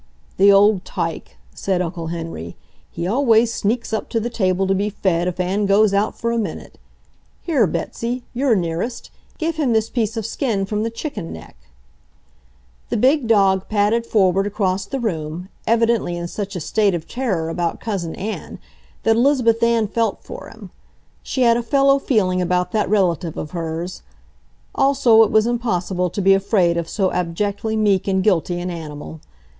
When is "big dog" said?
12.97-13.69